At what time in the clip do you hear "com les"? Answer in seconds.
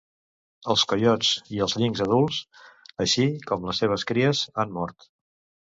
3.53-3.85